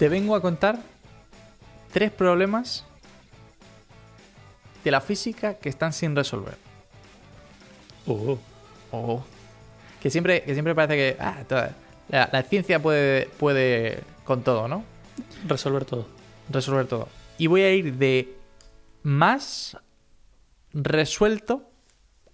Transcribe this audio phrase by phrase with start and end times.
[0.00, 0.78] te vengo a contar
[1.92, 2.86] tres problemas
[4.82, 6.56] de la física que están sin resolver.
[8.06, 8.38] Oh.
[8.92, 9.22] Oh.
[10.00, 11.72] Que siempre, que siempre parece que ah, toda-
[12.08, 14.84] la, la ciencia puede, puede con todo, ¿no?
[15.46, 16.06] Resolver todo.
[16.48, 17.08] Resolver todo.
[17.36, 18.34] Y voy a ir de
[19.02, 19.76] más
[20.72, 21.70] resuelto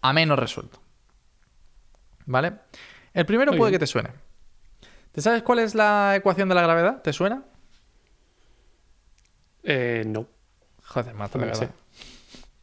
[0.03, 0.81] a menos resuelto.
[2.27, 2.53] ¿Vale?
[3.13, 3.81] El primero Muy puede bien.
[3.81, 4.11] que te suene.
[5.11, 7.03] ¿Te sabes cuál es la ecuación de la gravedad?
[7.03, 7.43] ¿Te suena?
[9.69, 10.29] Eh, no.
[10.85, 11.71] Joder, mato, No verdad.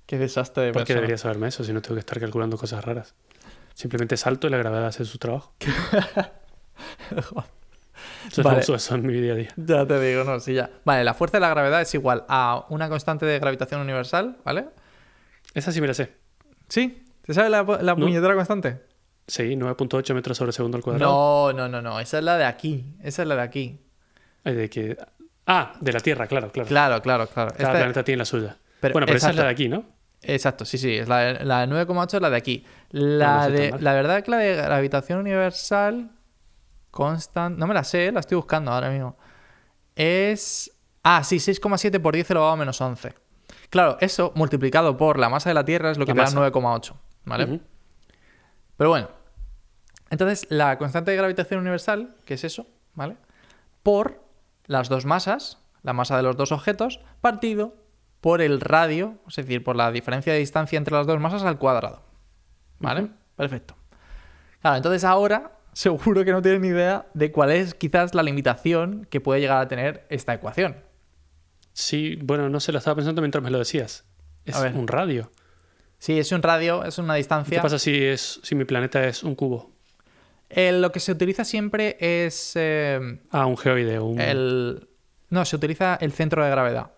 [0.05, 2.83] Qué desastre de ¿Por qué debería saberme eso si no tengo que estar calculando cosas
[2.83, 3.13] raras?
[3.73, 5.53] Simplemente salto y la gravedad hace su trabajo.
[8.31, 8.57] Eso Vale.
[8.57, 9.49] no uso eso en mi día a día.
[9.57, 10.69] Ya te digo, no, sí, ya.
[10.85, 14.65] Vale, la fuerza de la gravedad es igual a una constante de gravitación universal, ¿vale?
[15.53, 16.13] Esa sí me la sé.
[16.69, 17.03] ¿Sí?
[17.21, 17.97] ¿Te sabes la, la No.
[18.05, 18.81] puñetera constante?
[19.27, 21.51] Sí, 9.8 metros sobre segundo al cuadrado.
[21.53, 21.99] No, no, no, no.
[21.99, 22.95] Esa es la de aquí.
[23.03, 23.79] Esa es la de aquí.
[24.45, 24.97] De que...
[25.45, 26.67] Ah, de la Tierra, claro, claro.
[26.69, 27.51] Claro, claro, claro.
[27.51, 28.57] Cada Esta- planeta tiene la suya.
[28.79, 29.85] pero- bueno, pero esa es la de aquí, ¿no?
[30.21, 30.95] Exacto, sí, sí.
[30.97, 32.65] Es la, de- la de 9,8 es la de aquí.
[32.91, 36.11] La, Ah, no sé tan de, la verdad es que la de gravitación universal
[36.91, 37.57] constant...
[37.57, 39.17] No me la sé, la estoy buscando ahora mismo.
[39.95, 40.71] Es...
[41.03, 43.13] Ah, sí, 6,7 por 10 elevado a menos 11.
[43.69, 46.39] Claro, eso multiplicado por la masa de la Tierra es lo que La te da
[46.41, 46.51] masa.
[46.51, 46.93] 9,8.
[47.25, 47.59] ¿Vale?
[48.77, 49.09] Pero bueno.
[50.09, 53.17] Entonces, la constante de gravitación universal, que es eso, ¿vale?
[53.81, 54.22] Por
[54.65, 57.75] las dos masas, la masa de los dos objetos, partido
[58.21, 61.57] por el radio, es decir, por la diferencia de distancia entre las dos masas al
[61.57, 62.03] cuadrado.
[62.79, 63.09] ¿Vale?
[63.35, 63.75] Perfecto.
[64.61, 69.07] Claro, entonces ahora seguro que no tienes ni idea de cuál es quizás la limitación
[69.09, 70.77] que puede llegar a tener esta ecuación.
[71.73, 74.05] Sí, bueno, no sé, lo estaba pensando mientras me lo decías.
[74.45, 75.31] Es un radio.
[75.97, 77.61] Si es un radio, es una ¿Qué distancia.
[77.61, 79.72] pasa si, es, si mi planeta es un cubo?
[80.55, 83.99] Eh, lo que se utiliza siempre es eh, Ah, un geoide.
[83.99, 84.19] Un...
[84.21, 84.87] El...
[85.29, 86.91] No, se utiliza el centro de gravedad.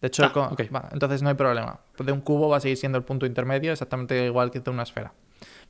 [0.00, 0.62] De hecho, Ah, con- ok.
[0.74, 1.80] va, entonces no hay problema.
[1.98, 4.82] De un cubo va a seguir siendo el punto intermedio, exactamente igual que de una
[4.82, 5.12] esfera.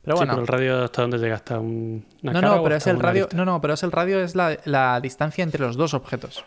[0.02, 2.62] Pero Sí, bueno, pero el radio hasta dónde llega, hasta un, una no, cara no,
[2.64, 3.28] pero es el radio.
[3.34, 6.44] No, no, pero es el radio es la, la distancia entre los dos objetos.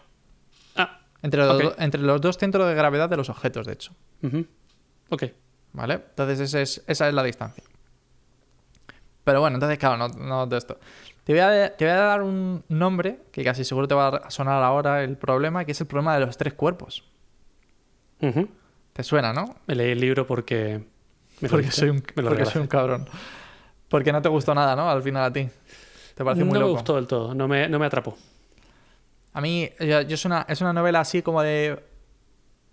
[0.75, 1.61] Ah, Entre los, Ok.
[1.63, 3.93] do- entre los dos centros de gravedad de los objetos, de hecho.
[4.23, 4.45] ujú.
[5.09, 5.23] ok.
[5.73, 5.93] ¿Vale?
[5.95, 7.63] Entonces ese es- esa es la distancia.
[9.25, 10.79] Pero bueno, entonces claro, no, no de esto.
[11.25, 14.29] Te voy, a, te voy a dar un nombre que casi seguro te va a
[14.31, 17.03] sonar ahora el problema, que es el problema de los tres cuerpos.
[18.93, 19.55] ¿Te suena, no?
[19.67, 20.81] Me leí el libro porque...
[21.41, 23.09] me Porque soy un, me porque soy un cabrón.
[23.89, 24.89] Porque no te gustó nada, ¿no?
[24.89, 25.49] Al final a ti.
[26.15, 28.15] Te pareció No me gustó del todo, no me, no me atrapó.
[29.33, 31.83] A mí, yo, yo es, una, es una novela así como de.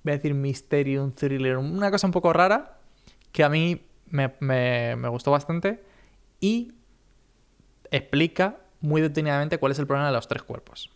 [0.04, 2.78] Voy a decir misterio, un thriller, una cosa un poco rara
[3.32, 5.82] que a mí me, me- me gustó bastante
[6.42, 6.72] y
[7.90, 10.90] explica muy detenidamente cuál es el problema de los tres cuerpos.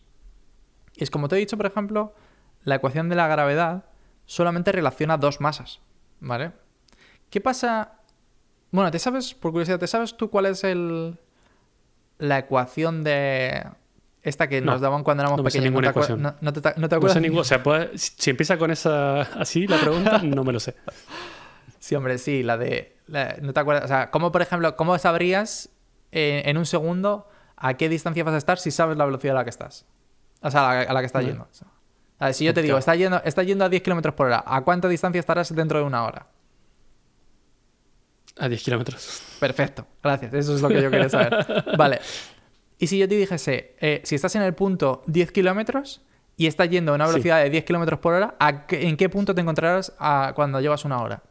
[0.94, 2.14] Y es como te he dicho, por ejemplo,
[2.64, 3.84] la ecuación de la gravedad
[4.24, 5.80] solamente relaciona dos masas,
[6.20, 6.52] ¿vale?
[7.30, 7.92] ¿Qué pasa?
[8.72, 11.16] Bueno, ¿te sabes, por curiosidad, ¿te sabes tú cuál es el,
[12.18, 13.64] la ecuación de
[14.22, 15.66] esta que No, nos daban cuando éramos no pequeños?
[15.66, 17.12] ninguna ¿No te, no- no te, no te No acuerdas?
[17.12, 17.62] sé ningún- o sea,
[17.94, 20.74] si empieza con esa así la pregunta, no me lo sé.
[21.86, 22.96] Sí, hombre, sí, la de...
[23.06, 23.84] la- ¿No te acuerdas?
[23.84, 25.68] O sea, ¿cómo, por ejemplo, cómo sabrías
[26.10, 29.38] eh, en un segundo a qué distancia vas a estar si sabes la velocidad a
[29.38, 29.86] la que estás?
[30.42, 31.44] O sea, a la, a la que estás yendo.
[31.44, 31.68] O sea,
[32.18, 34.42] a ver, si yo te digo, estás yendo, estás yendo a 10 kilómetros por hora,
[34.44, 36.26] ¿a cuánta distancia estarás dentro de una hora?
[38.38, 39.22] A 10 kilómetros.
[39.38, 40.34] Perfecto, gracias.
[40.34, 41.64] Eso es lo que yo quería saber.
[41.78, 42.00] Vale.
[42.78, 46.02] Y si yo te dijese, eh, si estás en el punto 10 kilómetros
[46.36, 47.12] y estás yendo a una Sí.
[47.12, 50.60] velocidad de 10 kilómetros por hora, ¿a qué- ¿en qué punto te encontrarás a- cuando
[50.60, 51.22] llevas una hora?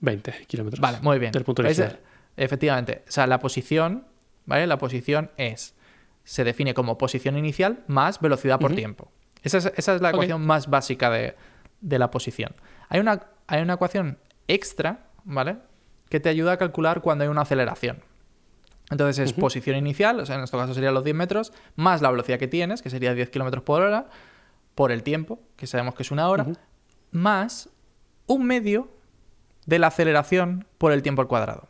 [0.00, 0.80] 20 kilómetros.
[0.80, 1.32] Vale, muy bien.
[1.32, 1.78] Del punto ¿Veis?
[1.78, 2.00] inicial.
[2.36, 3.04] Efectivamente.
[3.08, 4.06] O sea, la posición,
[4.46, 4.66] ¿vale?
[4.66, 5.74] La posición es,
[6.24, 9.10] se define como posición inicial más velocidad por tiempo.
[9.42, 11.34] Esa es, esa es la ecuación más básica de,
[11.80, 12.54] de la posición.
[12.88, 14.18] Hay una, hay una ecuación
[14.48, 15.58] extra, ¿vale?
[16.08, 18.02] Que te ayuda a calcular cuando hay una aceleración.
[18.90, 22.10] Entonces es posición inicial, o sea, en este caso serían los 10 metros, más la
[22.10, 24.08] velocidad que tienes, que sería 10 kilómetros por hora,
[24.74, 26.46] por el tiempo, que sabemos que es una hora,
[27.12, 27.68] más
[28.26, 28.90] un medio
[29.66, 31.68] de la aceleración por el tiempo al cuadrado.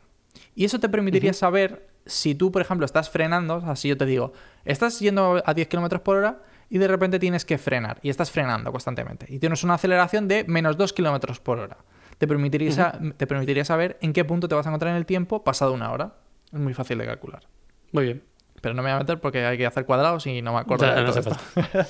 [0.54, 4.32] Y eso te permitiría saber si tú, por ejemplo, estás frenando, si yo te digo,
[4.64, 8.30] estás yendo a 10 kilómetros por hora y de repente tienes que frenar y estás
[8.30, 11.78] frenando constantemente y tienes una aceleración de menos 2 kilómetros por hora.
[12.18, 15.42] Te permitiría, te permitiría saber en qué punto te vas a encontrar en el tiempo
[15.42, 16.16] pasado una hora.
[16.52, 17.44] Es muy fácil de calcular.
[17.92, 18.24] Muy bien.
[18.60, 20.84] Pero no me voy a meter porque hay que hacer cuadrados y no me acuerdo
[20.84, 21.36] Ya, de no todo esto.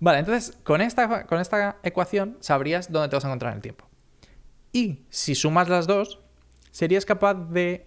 [0.00, 3.62] vale, entonces con esta, con esta ecuación sabrías dónde te vas a encontrar en el
[3.62, 3.87] tiempo.
[4.72, 6.20] Y si sumas las dos,
[6.70, 7.86] serías capaz de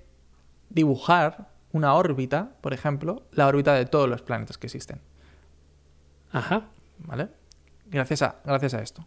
[0.70, 5.00] dibujar una órbita, por ejemplo, la órbita de todos los planetas que existen.
[6.32, 6.68] Ajá.
[7.00, 7.30] ¿vale?
[7.88, 9.06] Gracias a, gracias a esto.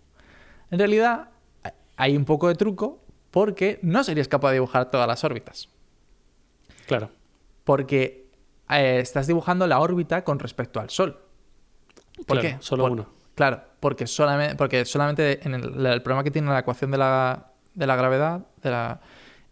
[0.71, 1.31] En realidad,
[1.97, 5.69] hay un poco de truco porque no serías capaz de dibujar todas las órbitas.
[6.87, 7.11] Claro.
[7.65, 8.31] Porque
[8.71, 11.21] eh, estás dibujando la órbita con respecto al Sol.
[12.27, 12.57] ¿Por Claro, qué?
[12.61, 13.09] Solo Por- uno.
[13.35, 17.51] Claro, porque solamente, porque solamente en el, el problema que tiene la ecuación de la,
[17.75, 19.01] de la gravedad de la,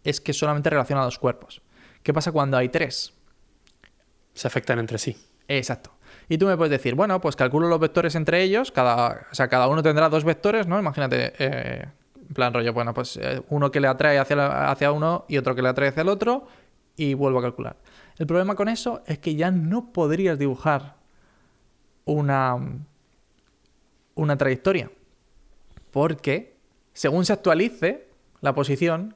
[0.05, 1.63] es que solamente relaciona dos cuerpos.
[2.03, 3.13] ¿Qué pasa cuando hay tres?
[4.35, 5.17] Se afectan entre sí.
[5.49, 5.93] Exacto.
[6.29, 9.49] Y tú me puedes decir, bueno, pues calculo los vectores entre ellos, cada, o sea,
[9.49, 10.79] cada uno tendrá dos vectores, ¿no?
[10.79, 11.85] Imagínate, eh,
[12.17, 15.37] en plan rollo, bueno, pues eh, uno que le atrae hacia, la- hacia uno y
[15.37, 16.47] otro que le atrae hacia el otro,
[16.97, 17.77] y vuelvo a calcular.
[18.19, 20.97] El problema con eso es que ya no podrías dibujar
[22.05, 22.57] una,
[24.15, 24.91] una trayectoria,
[25.91, 26.57] porque
[26.93, 28.09] según se actualice
[28.43, 29.15] la posición,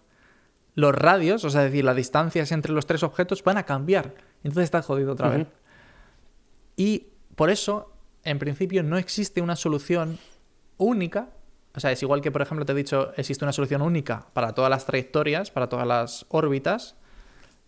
[0.74, 4.14] los radios, o sea, es decir, las distancias entre los tres objetos van a cambiar.
[4.42, 5.46] Entonces estás jodido otra vez.
[6.76, 7.92] Y por eso,
[8.24, 10.18] en principio, no existe una solución
[10.78, 11.30] única.
[11.74, 14.52] O sea, es igual que, por ejemplo, te he dicho, existe una solución única para
[14.54, 16.94] todas las trayectorias, para todas las órbitas.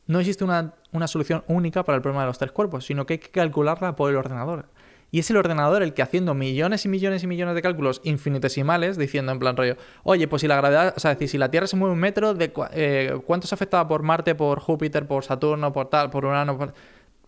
[0.06, 3.14] No existe una, una solución única para el problema de los tres cuerpos, sino que
[3.14, 4.66] hay que calcularla por el ordenador.
[5.10, 8.99] Y es el ordenador el que haciendo millones y millones y millones de cálculos infinitesimales,
[8.99, 11.66] diciendo en plan rollo, oye, pues si la gravedad, o sea, decir, si la Tierra
[11.66, 15.72] se mueve un metro, de eh, ¿cuánto se afectaba por Marte, por Júpiter, por Saturno,
[15.72, 16.75] por tal, por Urano, por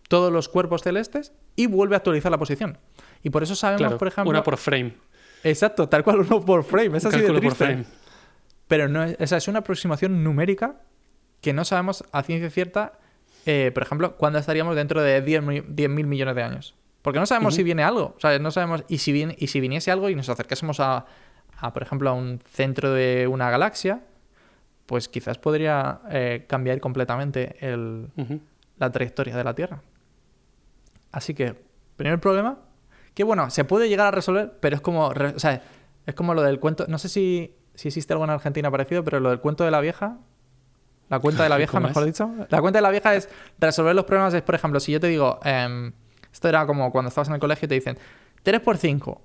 [0.07, 1.33] todos los cuerpos celestes?
[1.55, 2.77] Y vuelve a actualizar la posición.
[3.23, 3.97] Y por eso sabemos, Claro.
[3.97, 4.29] por ejemplo...
[4.29, 4.93] Una por frame.
[5.43, 6.97] Exacto, tal cual uno por frame.
[6.97, 7.85] Es Un así de cálculo por frame.
[8.67, 10.75] Pero no es, o sea, es una aproximación numérica
[11.41, 12.93] que no sabemos a ciencia cierta,
[13.47, 16.75] eh, por ejemplo, cuándo estaríamos dentro de 10.000 10.000 millones de años.
[17.01, 18.13] Porque no sabemos si viene algo.
[18.15, 18.83] O sea, no sabemos.
[18.87, 21.05] Y si, viene, y si viniese algo y nos acercásemos a,
[21.57, 24.01] a, por ejemplo, a un centro de una galaxia,
[24.85, 28.09] pues quizás podría eh, cambiar completamente el,
[28.77, 29.81] la trayectoria de la Tierra.
[31.11, 31.55] Así que,
[31.95, 32.57] primer problema,
[33.13, 35.61] que bueno, se puede llegar a resolver, pero es como, o sea,
[36.05, 39.19] es como lo del cuento, no sé si, si existe algo en Argentina parecido, pero
[39.19, 40.17] lo del cuento de la vieja,
[41.09, 42.07] la cuenta de la vieja, ¿Cómo mejor es?
[42.07, 44.99] dicho, la cuenta de la vieja es resolver los problemas, es por ejemplo, si yo
[44.99, 45.93] te digo, em,
[46.31, 47.97] esto era como cuando estabas en el colegio y te dicen
[48.43, 49.21] 3 por 5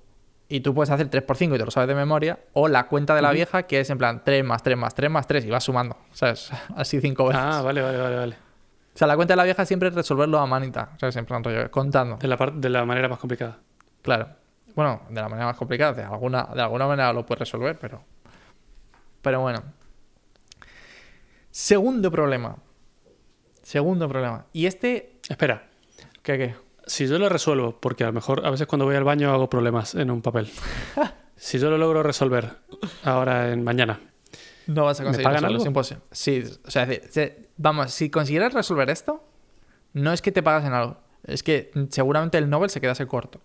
[0.49, 2.87] y tú puedes hacer 3 por 5 y te lo sabes de memoria, o la
[2.87, 5.45] cuenta de la vieja que es en plan 3 más 3 más 3 más 3
[5.45, 6.51] y vas sumando, ¿sabes?
[6.75, 7.41] Así 5 veces.
[7.43, 8.47] Ah, vale, vale, vale, vale.
[8.97, 10.89] O sea, la cuenta de la vieja siempre es resolverlo a manita.
[10.95, 12.17] O sea, siempre en rollo, contando.
[12.17, 13.59] De la, de la manera más complicada.
[14.01, 14.27] Claro.
[14.73, 15.93] Bueno, de la manera más complicada.
[15.93, 18.01] De alguna, de alguna manera lo puedes resolver, pero.
[19.21, 19.61] Pero bueno.
[21.51, 22.55] Segundo problema.
[23.61, 24.45] Segundo problema.
[24.51, 25.19] Y este.
[25.29, 25.67] Espera,
[26.23, 26.55] ¿Qué qué?
[26.87, 29.49] Si yo lo resuelvo, porque a lo mejor a veces cuando voy al baño hago
[29.49, 30.49] problemas en un papel.
[31.35, 32.57] si yo lo logro resolver
[33.03, 33.99] ahora en mañana,
[34.65, 36.03] No vas a ¿Me conseguir resolverlo, es imposible.
[36.11, 36.87] Sí, o sea,
[37.57, 39.23] vamos, si consiguieras resolver esto,
[39.93, 40.97] no es que te pagas en algo.
[41.23, 43.41] Es que seguramente el Nobel se quedase corto.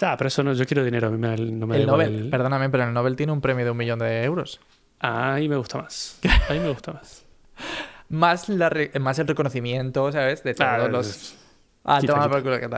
[0.00, 1.86] Ah, pero eso no, yo quiero dinero, a mí me, no me da el igual
[2.08, 4.60] Nobel, el- perdóname, pero el Nobel tiene un premio de un millón de euros.
[4.98, 6.18] Ahí me gusta más.
[6.48, 7.24] Ahí me gusta más.
[8.08, 10.42] Más, la re- más el reconocimiento, ¿sabes?
[10.44, 11.36] De todos Ah, los.
[11.84, 12.42] Ah, quita, toma quita.
[12.42, 12.76] por culo.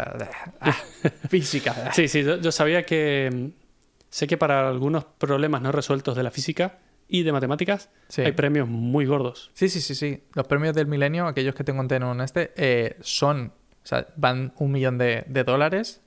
[0.60, 0.74] Ah,
[1.30, 1.92] física.
[1.92, 3.30] Sí, sí, yo, yo sabía que.
[3.32, 3.66] mm,
[4.08, 8.22] Sé que para algunos problemas no resueltos de la física y de matemáticas Sí.
[8.22, 9.50] hay premios muy gordos.
[9.54, 10.22] sí, sí, sí, sí.
[10.34, 13.52] Los premios del milenio, aquellos que tengo en un este, eh, son.
[13.82, 16.00] O sea, van un millón de, de dólares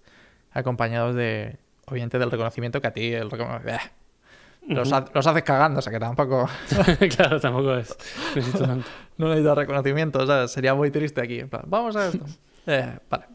[0.51, 1.57] acompañados de.
[1.85, 3.77] Obviamente del reconocimiento que a ti el recono- eh,
[4.67, 6.50] los, ha- los haces cagando, o sea que tampoco.
[7.15, 7.95] claro, tampoco es.
[9.17, 10.51] No necesito reconocimiento, ¿sabes?
[10.51, 11.39] Sería muy triste aquí.
[11.39, 12.25] en Vamos a esto.
[12.71, 13.25] Eh, vale.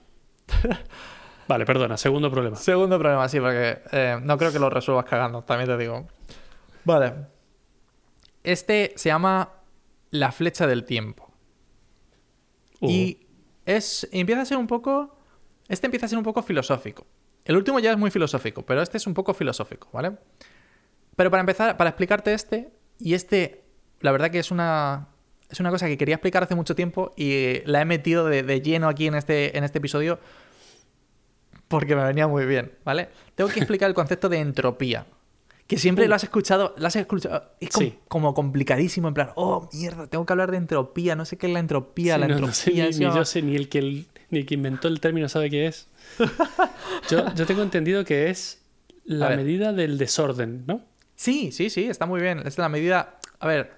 [1.46, 2.56] Vale, perdona, segundo problema.
[2.56, 6.06] Segundo problema, sí, porque eh, no creo que lo resuelvas cagando, también te digo.
[6.84, 7.12] Vale.
[8.42, 9.50] Este se llama
[10.10, 11.30] la flecha del tiempo.
[12.80, 13.26] Uh, Y
[13.66, 15.18] es empieza a ser un poco.
[15.68, 17.06] Este empieza a ser un poco filosófico.
[17.44, 20.16] El último ya es muy filosófico, pero este es un poco filosófico, ¿vale?
[21.14, 23.64] Pero para empezar, para explicarte este, y este,
[24.00, 25.08] la verdad que es una.
[25.50, 28.60] Es una cosa que quería explicar hace mucho tiempo y la he metido de, de
[28.60, 30.18] lleno aquí en este, en este episodio
[31.68, 33.08] porque me venía muy bien, ¿vale?
[33.34, 35.06] Tengo que explicar el concepto de entropía.
[35.66, 36.08] Que siempre Uh.
[36.08, 37.52] lo has escuchado, lo has escuchado.
[37.58, 37.98] Es com- Sí.
[38.08, 41.52] como complicadísimo, en plan, oh, mierda, tengo que hablar de entropía, no sé qué es
[41.52, 42.84] la entropía, sí, la no, entropía.
[42.86, 45.00] no sé, ni, ni yo sé, ni el, que el, ni el que inventó el
[45.00, 45.88] término sabe qué es.
[47.10, 48.62] Yo, yo tengo entendido que es
[49.04, 50.82] la medida del desorden, ¿no?
[51.16, 52.40] Sí, sí, sí, está muy bien.
[52.46, 53.18] Es la medida.
[53.40, 53.72] A ver,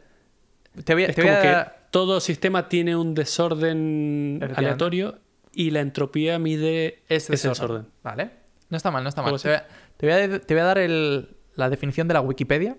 [0.84, 1.06] te voy a.
[1.08, 5.18] Es te voy como a- que todo sistema tiene un desorden aleatorio
[5.52, 7.52] y la entropía mide es ese desorden.
[7.52, 7.86] desorden.
[8.02, 8.30] Vale.
[8.68, 9.40] No está mal, no está mal.
[9.40, 9.66] Te voy a,
[9.96, 12.76] te voy a- te voy a dar el- la definición de la Wikipedia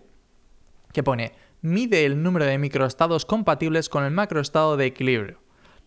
[0.93, 5.39] que pone: mide el número de microestados compatibles con el macroestado de equilibrio.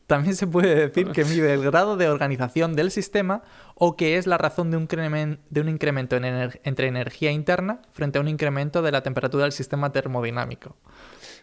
[0.07, 3.45] también se puede decir que mide el grado de organización del sistema
[3.77, 7.81] o que es la razón de un, de un incremento en ener- entre energía interna
[7.93, 10.75] frente a un incremento de la temperatura del sistema termodinámico.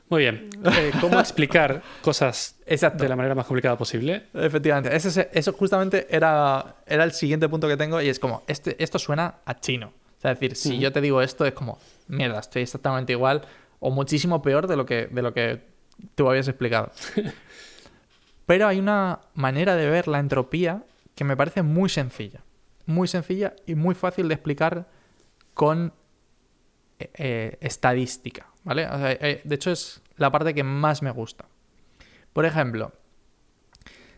[0.09, 0.49] Muy bien.
[0.63, 3.03] Eh, ¿Cómo explicar cosas Exacto.
[3.03, 4.27] de la manera más complicada posible?
[4.33, 8.81] Efectivamente, ese, eso justamente era, era el siguiente punto que tengo y es como, este,
[8.81, 9.87] esto suena a chino.
[10.17, 13.41] O sea, es decir, si yo te digo esto es como, mierda, estoy exactamente igual
[13.79, 15.61] o muchísimo peor de lo que, de lo que
[16.15, 16.91] tú habías explicado.
[18.45, 20.83] Pero hay una manera de ver la entropía
[21.15, 22.41] que me parece muy sencilla.
[22.85, 24.87] Muy sencilla y muy fácil de explicar
[25.53, 25.91] con
[26.99, 28.87] eh, eh, estadística, ¿vale?
[28.87, 31.45] O sea, eh, de hecho es la parte que más me gusta.
[32.33, 32.91] Por ejemplo,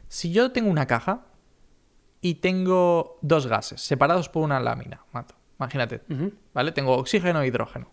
[0.08, 1.26] si yo tengo una caja
[2.22, 6.02] y tengo dos gases separados por una lámina, mato, imagínate.
[6.54, 6.72] ¿vale?
[6.72, 7.92] Tengo oxígeno e hidrógeno.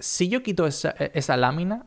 [0.00, 1.86] Si yo quito esa, e, esa lámina,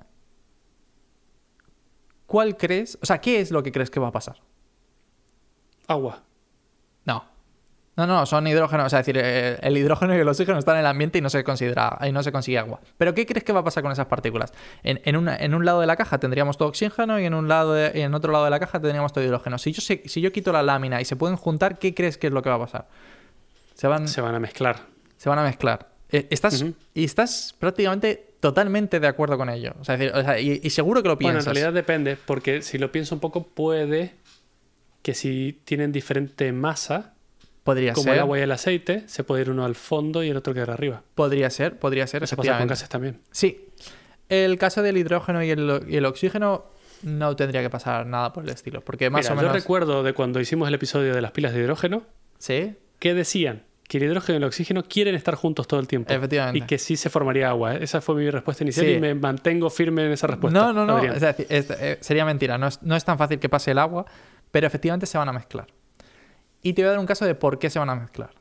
[2.28, 2.98] ¿cuál crees?
[3.02, 4.42] O sea, ¿qué es lo que crees que va a pasar?
[5.88, 6.24] Agua.
[7.04, 7.33] No.
[7.96, 8.86] No, no, son hidrógeno.
[8.86, 11.22] O sea, es decir, eh, el hidrógeno y el oxígeno están en el ambiente y
[11.22, 12.80] no se considera, y no se consigue agua.
[12.98, 14.52] Pero ¿qué crees que va a pasar con esas partículas?
[14.82, 17.48] En, en una- en un lado de la caja tendríamos todo oxígeno y en un
[17.48, 19.58] lado de- en otro lado de la caja tendríamos todo hidrógeno.
[19.60, 22.34] Si yo, si yo quito la lámina y se pueden juntar, ¿qué crees que es
[22.34, 22.88] lo que va a pasar?
[23.76, 24.78] Se van, Se van a mezclar.
[25.18, 25.90] se van a mezclar.
[26.10, 26.64] Eh, Estás.
[26.94, 29.74] Y estás prácticamente totalmente de acuerdo con ello.
[29.80, 31.54] O sea, decir, o sea, y, y seguro que lo Bueno, en piensas.
[31.54, 34.14] realidad depende, porque si lo pienso un poco, puede
[35.02, 37.13] que si tienen diferente masa,
[37.64, 38.14] podría como ser.
[38.16, 40.72] el agua y el aceite, se puede ir uno al fondo y el otro quedar
[40.72, 41.04] arriba.
[41.16, 42.24] Podría ser, podría ser.
[42.24, 43.20] Eso pasa con gases también.
[43.32, 43.70] Sí.
[44.30, 46.66] El caso del hidrógeno y el, y el oxígeno
[47.04, 48.82] no tendría que pasar nada por el estilo.
[48.82, 49.52] Porque más Mira, o menos.
[49.52, 52.04] yo recuerdo de cuando hicimos el episodio de las pilas de hidrógeno,
[52.40, 56.12] Sí, que decían que el hidrógeno y el oxígeno quieren estar juntos todo el tiempo.
[56.14, 56.58] efectivamente.
[56.60, 57.76] Y que sí se formaría agua.
[57.76, 58.94] Esa fue mi respuesta inicial Sí.
[58.94, 60.58] y me mantengo firme en esa respuesta.
[60.60, 60.98] no, no, no.
[61.00, 62.58] Es decir, es- eh, sería mentira.
[62.58, 64.06] No es, no es tan fácil que pase el agua,
[64.52, 65.68] pero efectivamente se van a mezclar.
[66.64, 68.32] Y te voy a dar un caso de por qué se van a mezclar.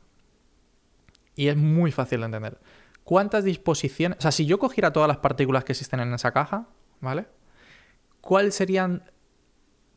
[1.35, 2.57] Y es muy fácil de entender.
[3.03, 4.17] ¿Cuántas disposiciones...
[4.17, 6.67] O sea, si yo cogiera todas las partículas que existen en esa caja,
[7.01, 7.27] ¿vale?
[8.21, 9.11] ¿Cuáles serían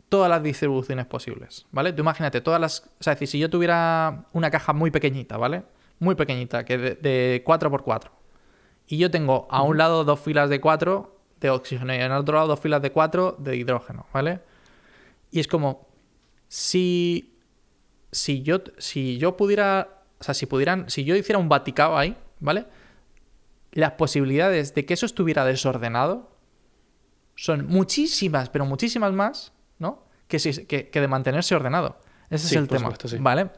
[0.08, 1.66] todas las distribuciones posibles?
[1.70, 1.92] ¿Vale?
[1.92, 2.80] Tú imagínate, todas las...
[2.80, 5.62] O sea, es decir, si yo tuviera una caja muy pequeñita, ¿vale?
[6.00, 8.10] Muy pequeñita, que de, de 4x4.
[8.88, 12.12] Y yo tengo a un lado dos filas de 4 de oxígeno y en el
[12.12, 14.40] otro lado dos filas de 4 de hidrógeno, ¿vale?
[15.30, 15.86] Y es como,
[16.48, 17.35] si,
[18.12, 22.16] si, yo, si yo pudiera, o sea, si pudieran, si yo hiciera un vaticao ahí,
[22.40, 22.66] ¿vale?
[23.72, 26.30] Las posibilidades de que eso estuviera desordenado
[27.34, 30.04] son muchísimas, pero muchísimas más, ¿no?
[30.28, 32.00] Que, si- que, que de mantenerse ordenado.
[32.30, 33.16] Ese Sí, es el por tema, supuesto, sí.
[33.20, 33.50] ¿vale?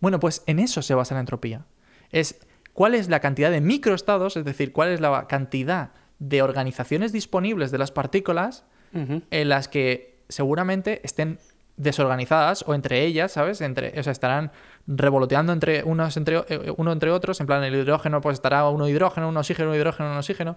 [0.00, 1.64] Bueno, pues en eso se basa la entropía.
[2.10, 2.40] Es
[2.72, 7.70] cuál es la cantidad de microestados, es decir, cuál es la cantidad de organizaciones disponibles
[7.70, 11.38] de las partículas en las que seguramente estén
[11.80, 13.60] desorganizadas o entre ellas, ¿sabes?
[13.60, 14.52] Entre, o sea, estarán
[14.86, 18.88] revoloteando entre unos entre eh, uno entre otros, en plan el hidrógeno pues estará uno
[18.88, 20.56] hidrógeno, un oxígeno, un hidrógeno, un oxígeno.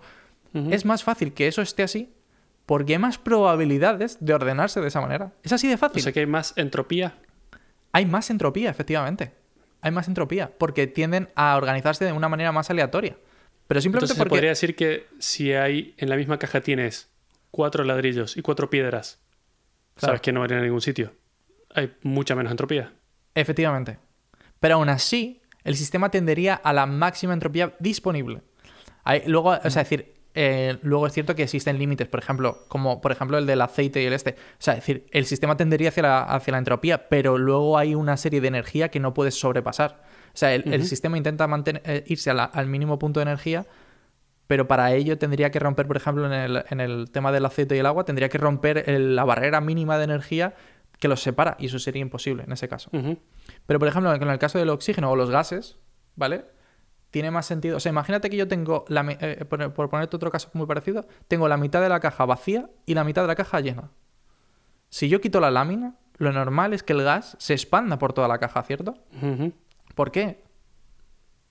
[0.69, 2.13] Es más fácil que eso esté así
[2.67, 5.31] porque hay más probabilidades de ordenarse de esa manera.
[5.41, 6.03] Es así de O fácil.
[6.03, 7.15] sea que hay más entropía.
[7.91, 9.33] Hay más entropía, efectivamente.
[9.81, 13.17] Hay más entropía porque tienden a organizarse de una manera más aleatoria.
[13.67, 17.09] Pero simplemente Entonces se porque podría decir que si hay en la misma caja tienes
[17.49, 19.19] cuatro ladrillos y cuatro piedras,
[19.95, 20.11] Claro.
[20.11, 21.13] sabes que no van a ir a ningún sitio.
[21.73, 22.93] Hay mucha menos entropía.
[23.35, 23.97] Efectivamente.
[24.59, 28.41] Pero aún así, el sistema tendería a la máxima entropía disponible.
[29.03, 32.65] Hay- luego, o sea, es decir, eh, luego es cierto que existen límites, por ejemplo,
[32.67, 34.31] como por ejemplo el del aceite y el este.
[34.31, 37.93] O sea, es decir, el sistema tendería hacia la, hacia la entropía, pero luego hay
[37.93, 40.01] una serie de energía que no puedes sobrepasar.
[40.33, 43.67] O sea, el, sistema intenta mantener, eh, irse la- al mínimo punto de energía,
[44.47, 47.75] pero para ello tendría que romper, por ejemplo, en el, en el tema del aceite
[47.75, 50.53] y el agua, tendría que romper el- la barrera mínima de energía
[50.99, 52.89] que los separa, y eso sería imposible en ese caso.
[53.65, 55.77] Pero, por ejemplo, en el caso del oxígeno o los gases,
[56.15, 56.45] ¿vale?
[57.11, 57.77] Tiene más sentido.
[57.77, 60.65] O sea, imagínate que yo tengo, la mi- eh, por, por ponerte otro caso muy
[60.65, 63.91] parecido, tengo la mitad de la caja vacía y la mitad de la caja llena.
[64.89, 68.27] Si yo quito la lámina, lo normal es que el gas se expanda por toda
[68.27, 68.95] la caja, ¿cierto?
[69.95, 70.41] ¿Por qué?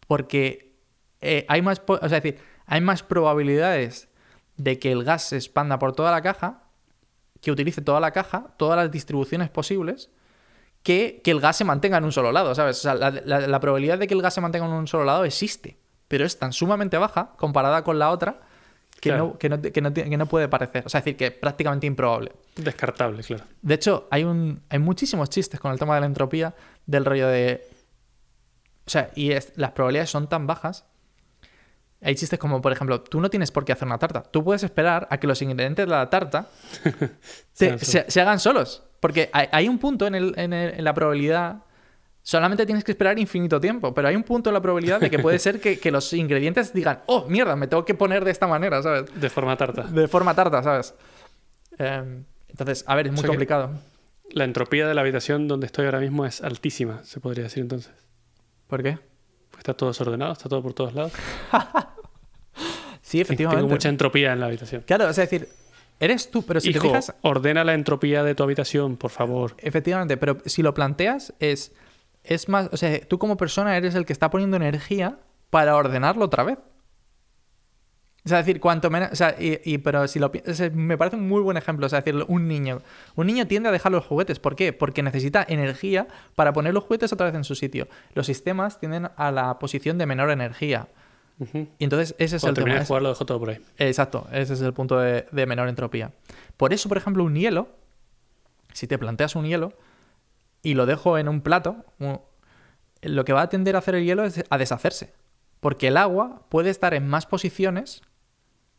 [0.06, 0.74] Porque
[1.20, 4.08] eh, hay más, o sea, es decir, hay más probabilidades
[4.56, 6.62] de que el gas se expanda por toda la caja,
[7.40, 10.10] que utilice toda la caja, todas las distribuciones posibles,
[10.82, 12.78] que, que el gas se mantenga en un solo lado, ¿sabes?
[12.78, 15.04] O sea, la, la- la probabilidad de que el gas se mantenga en un solo
[15.04, 15.78] lado existe,
[16.08, 18.40] pero es tan sumamente baja comparada con la otra
[19.00, 19.28] que, Claro.
[19.32, 20.84] no, que, no, que no- que no puede parecer.
[20.86, 22.32] O sea, es decir, que es prácticamente improbable.
[22.56, 23.44] Descartable, claro.
[23.62, 26.54] De hecho, hay, un, hay muchísimos chistes con el tema de la entropía,
[26.86, 27.66] del rollo de...
[28.86, 30.84] O sea, y es- las probabilidades son tan bajas
[32.02, 34.22] hay chistes como, por ejemplo, tú no tienes por qué hacer una tarta.
[34.22, 36.48] Tú puedes esperar a que los ingredientes de la tarta
[37.56, 38.82] te- se, se hagan solos.
[39.00, 41.62] Porque hay, hay un punto en, el- en el- en la probabilidad.
[42.24, 45.18] Solamente tienes que esperar infinito tiempo, pero hay un punto en la probabilidad de que
[45.18, 48.46] puede ser que, que los ingredientes digan, oh, mierda, me tengo que poner de esta
[48.46, 49.06] manera, ¿sabes?
[49.20, 49.82] De forma tarta.
[49.82, 50.94] De forma tarta, ¿sabes?
[51.78, 53.70] Eh, entonces, a ver, es muy sea complicado.
[54.30, 57.92] La entropía de la habitación donde estoy ahora mismo es altísima, se podría decir entonces.
[58.68, 58.98] ¿Por qué?
[59.62, 61.12] Está todo desordenado, está todo por todos lados.
[63.04, 63.60] Sí, efectivamente.
[63.60, 64.82] Tengo mucha entropía en la habitación.
[64.86, 65.48] Claro, es decir,
[66.00, 69.54] eres tú, pero si Hijo, te fijas, ordena la entropía de tu habitación, por favor.
[69.58, 71.72] Efectivamente, pero si lo planteas, es,
[72.24, 72.70] es más.
[72.72, 75.18] O sea, tú como persona eres el que está poniendo energía
[75.50, 76.58] para ordenarlo otra vez.
[78.24, 79.10] O sea, decir, cuanto menos.
[79.12, 81.56] O sea, y, y- pero si lo pi- o sea, me parece un muy buen
[81.56, 81.86] ejemplo.
[81.86, 82.80] O sea, decir, un niño.
[83.16, 84.38] Un niño tiende a dejar los juguetes.
[84.38, 84.72] ¿Por qué?
[84.72, 87.88] Porque necesita energía para poner los juguetes otra vez en su sitio.
[88.14, 90.88] Los sistemas tienden a la posición de menor energía.
[91.78, 92.78] Y entonces ese es Cuando el tema.
[92.78, 93.58] de jugar lo dejo todo por ahí.
[93.78, 96.12] Exacto, ese es el punto de, de menor entropía.
[96.56, 97.68] Por eso, por ejemplo, un hielo,
[98.72, 99.72] si te planteas un hielo
[100.62, 101.84] y lo dejo en un plato,
[103.00, 105.12] lo que va a tender a hacer el hielo es a deshacerse.
[105.58, 108.02] Porque el agua puede estar en más posiciones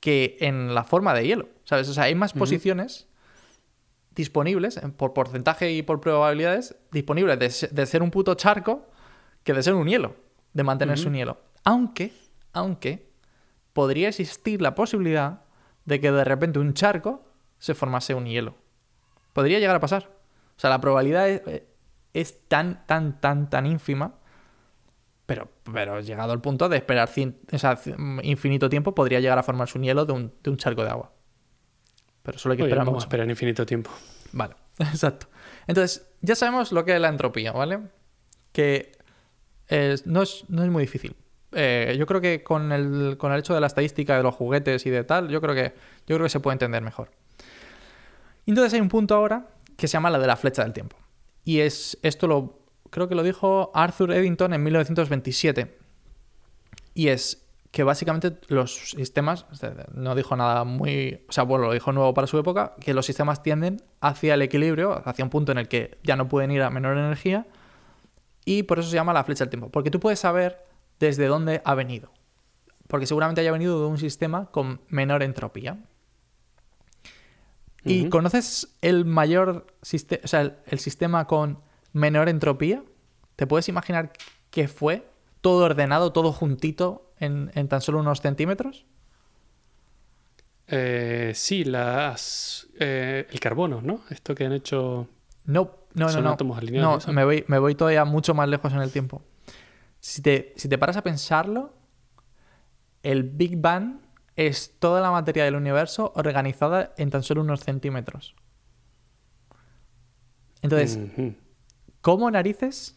[0.04, 1.48] que en la forma de hielo.
[1.64, 1.88] ¿Sabes?
[1.88, 3.08] O sea, hay más posiciones
[4.14, 8.86] disponibles, por porcentaje y por probabilidades, disponibles de, de ser un puto charco
[9.46, 10.18] que de ser un hielo,
[10.52, 11.38] de mantenerse un hielo.
[11.64, 12.12] Aunque,
[12.52, 13.14] aunque,
[13.72, 15.44] podría existir la posibilidad
[15.86, 17.24] de que de repente un charco
[17.58, 18.56] se formase un hielo.
[19.32, 20.10] Podría llegar a pasar.
[20.58, 21.66] O sea, la probabilidad es, eh,
[22.14, 24.16] es tan, tan, tan, tan ínfima.
[25.26, 29.38] Pero, pero llegado al punto de esperar cien- o sea, c- infinito tiempo, podría llegar
[29.40, 31.14] a formarse un hielo de un, de un charco de agua.
[32.24, 33.06] Pero solo hay que Oye, esperar vamos a mucho.
[33.08, 33.90] esperar infinito tiempo.
[34.34, 35.28] Vale, exacto.
[35.68, 37.80] Entonces, ya sabemos lo que es la entropía, ¿vale?
[38.52, 38.92] Que
[39.68, 41.16] es- no, es, no es muy difícil.
[41.54, 44.86] Eh, yo creo que con el, con el hecho de la estadística de los juguetes
[44.86, 45.74] y de tal, yo creo que,
[46.08, 47.12] yo creo que se puede entender mejor.
[48.46, 50.98] Entonces hay un punto ahora que se llama la de la flecha del tiempo.
[51.46, 52.63] Y es esto lo
[52.94, 55.76] creo que lo dijo Arthur Eddington en 1927.
[56.94, 59.48] Y es que básicamente los sistemas,
[59.96, 63.08] no dijo nada muy, o sea, bueno, lo dijo nuevo para su época, que los
[63.08, 66.62] sistemas tienden hacia el equilibrio, hacia un punto en el que ya no pueden ir
[66.62, 67.48] a menor energía,
[68.46, 70.64] y por eso se llama la flecha del tiempo, porque tú puedes saber
[71.00, 72.12] desde dónde ha venido,
[72.88, 75.80] porque seguramente haya venido de un sistema con menor entropía.
[77.84, 81.58] ¿Y conoces el mayor sistema, o sea, el, el sistema con
[81.94, 82.84] menor entropía?
[83.36, 84.12] ¿Te puedes imaginar
[84.52, 85.08] qué fue?
[85.42, 88.86] Todo ordenado, todo juntito en, en tan solo unos centímetros.
[90.68, 94.02] Eh, sí, las, eh, el carbono, ¿no?
[94.10, 95.10] Esto que han hecho.
[95.46, 96.32] No, no, no, Son no.
[96.32, 99.22] átomos alineados, No, me voy, me voy todavía mucho más lejos en el tiempo.
[100.00, 101.74] Si te, si te paras a pensarlo,
[103.04, 104.00] el Big Bang
[104.36, 108.36] es toda la materia del universo organizada en tan solo unos centímetros.
[110.62, 110.98] Entonces.
[112.04, 112.96] ¿Cómo narices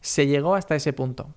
[0.00, 1.28] se llegó hasta ese punto?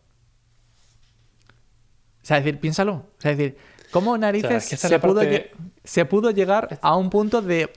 [2.24, 2.93] O sea, es decir, piénsalo.
[2.93, 3.58] O sea, es decir,
[3.91, 7.71] ¿cómo narices es se, pudo parte- lle- se pudo llegar a un punto de,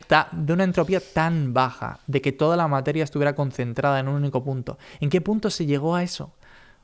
[0.49, 4.79] una entropía tan baja, de que toda la materia estuviera concentrada en un único punto?
[5.01, 6.33] ¿En qué punto se llegó a eso?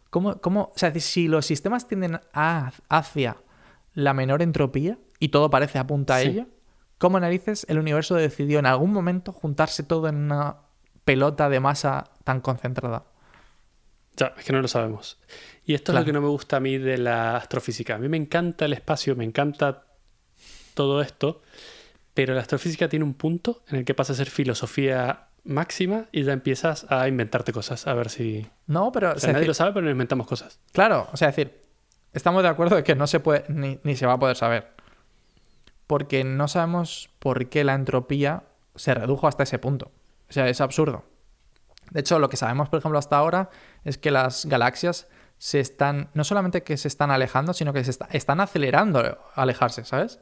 [0.09, 3.37] ¿Cómo, cómo, o sea, si los sistemas tienden a- hacia
[3.95, 6.29] la menor entropía y todo parece apunta a Sí.
[6.29, 6.47] ello,
[6.99, 10.57] ¿cómo narices el universo decidió en algún momento juntarse todo en una
[11.11, 13.05] pelota de masa tan concentrada?
[14.17, 15.19] Ya, es que no lo sabemos.
[15.65, 17.95] Y esto es lo que no me gusta a mí de la astrofísica.
[17.95, 19.85] A mí me encanta el espacio, me encanta
[20.75, 21.43] todo esto,
[22.15, 26.23] pero la astrofísica tiene un punto en el que pasa a ser filosofía máxima y
[26.25, 28.47] ya empiezas a inventarte cosas, a ver si...
[28.67, 30.61] No, pero O sea, nadie decir- lo sabe, pero nos inventamos cosas.
[30.73, 31.63] claro, o sea, decir,
[32.13, 34.69] estamos de acuerdo de que no se puede ni, ni se va a poder saber.
[35.87, 38.43] Porque no sabemos por qué la entropía
[38.77, 39.91] se redujo hasta ese punto.
[40.31, 41.05] O sea, es absurdo.
[41.91, 43.51] De hecho, lo que sabemos, por ejemplo, hasta ahora
[43.85, 47.91] es que las galaxias se están, no solamente que se están alejando, sino que se
[47.91, 50.21] está- están acelerando a alejarse, ¿sabes?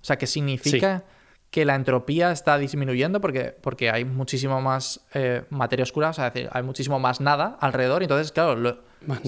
[0.00, 1.04] O sea, que significa
[1.50, 6.28] que la entropía está disminuyendo porque, porque hay muchísimo más eh, materia oscura, o sea,
[6.28, 8.02] es decir, hay muchísimo más nada alrededor.
[8.02, 8.78] Entonces, claro, lo-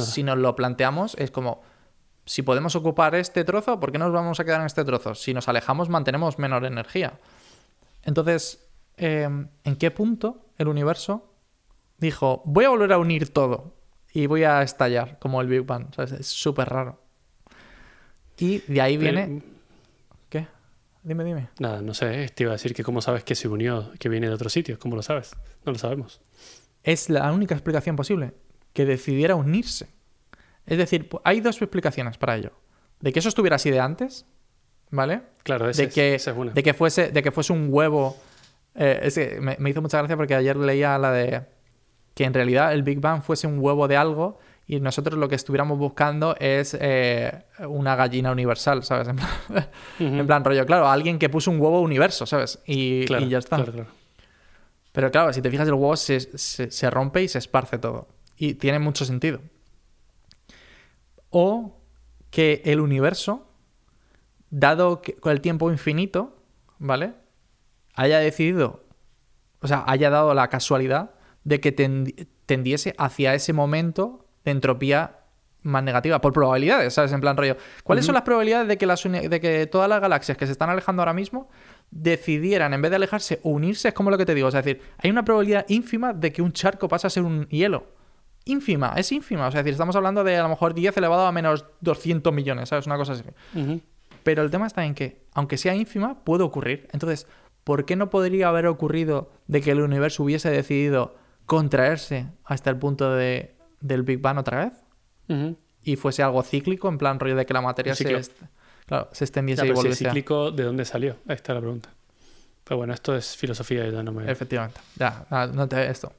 [0.07, 1.63] si nos lo planteamos, es como,
[2.25, 5.15] si podemos ocupar este trozo, ¿por qué nos vamos a quedar en este trozo?
[5.15, 7.19] Si nos alejamos, mantenemos menor energía.
[8.05, 8.64] Entonces,
[8.97, 9.29] eh,
[9.65, 11.33] ¿en qué punto el universo
[11.99, 13.75] dijo, voy a volver a unir todo
[14.13, 15.95] y voy a estallar como el Big Bang?
[15.95, 16.13] ¿sabes?
[16.13, 17.01] Es súper raro.
[18.39, 19.43] Y de ahí viene...
[20.29, 20.47] ¿Qué?
[21.03, 21.49] Dime, dime.
[21.59, 24.29] nada, no sé, te iba a decir que cómo sabes que se unió, que viene
[24.29, 25.37] de otro sitio, ¿cómo lo sabes?
[25.65, 26.21] No lo sabemos.
[26.83, 28.35] Es la única explicación posible,
[28.73, 29.89] que decidiera unirse.
[30.67, 32.53] Es decir, hay dos explicaciones para ello.
[33.01, 34.27] de que eso estuviera así de antes,
[34.91, 35.23] ¿vale?
[35.43, 36.53] Claro, ese de que, es una.
[36.53, 38.17] de que fuese de que fuese un huevo
[38.75, 41.43] eh, es que me, me hizo mucha gracia porque ayer leía la de
[42.15, 45.35] que en realidad el Big Bang fuese un huevo de algo y nosotros lo que
[45.35, 49.09] estuviéramos buscando es eh, una gallina universal, ¿sabes?
[49.09, 49.29] En plan,
[50.01, 50.05] Ujú.
[50.21, 52.61] en plan rollo, claro, alguien que puso un huevo universo, ¿sabes?
[52.67, 53.57] Y, Claro, y ya está.
[53.57, 53.89] claro, claro.
[54.93, 58.07] Pero claro, si te fijas, el huevo se, se- se rompe y se esparce todo.
[58.37, 59.41] Y tiene mucho sentido.
[61.31, 61.81] O
[62.31, 63.47] que el universo,
[64.51, 66.37] dado que con el tiempo infinito,
[66.79, 67.15] ¿vale?
[67.95, 68.85] Haya decidido,
[69.61, 71.13] o sea, haya dado la casualidad
[71.45, 75.21] de que tendi- tendiese hacia ese momento de entropía
[75.63, 77.13] más negativa, por probabilidades, ¿sabes?
[77.13, 77.57] En plan rollo.
[77.85, 80.69] ¿Cuáles son las probabilidades de que, las de que todas las galaxias que se están
[80.69, 81.49] alejando ahora mismo
[81.91, 83.89] decidieran, en vez de alejarse, unirse?
[83.89, 84.49] Es como lo que te digo.
[84.49, 87.87] Es decir, hay una probabilidad ínfima de que un charco pase a ser un hielo.
[88.45, 89.47] Ínfima, es ínfima.
[89.47, 92.31] O sea, es decir, estamos hablando de a lo mejor 10 elevado a menos 200
[92.33, 92.87] millones, ¿sabes?
[92.87, 93.23] Una cosa así.
[94.23, 96.89] Pero el tema está en que, aunque sea ínfima, puede ocurrir.
[96.93, 97.27] Entonces,
[97.65, 102.79] ¿por qué no podría haber ocurrido de que el universo hubiese decidido contraerse hasta el
[102.79, 105.53] punto de, del Big Bang otra vez?
[105.83, 108.05] Y fuese algo cíclico, en plan rollo de que la materia se,
[108.87, 110.11] claro, se extendiese Ya, y si es volviese a...
[110.11, 111.17] cíclico, ¿de dónde salió?
[111.27, 111.91] Ahí está la pregunta.
[112.65, 114.31] Pero bueno, esto es filosofía y ya no me...
[114.31, 114.81] Efectivamente.
[114.97, 116.13] Ya, ah, no te esto.